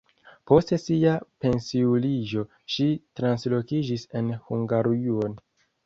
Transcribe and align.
Post 0.51 0.71
sia 0.83 1.11
pensiuliĝo 1.45 2.45
ŝi 2.79 2.89
translokiĝis 3.21 4.11
en 4.23 4.37
Hungarujon. 4.53 5.43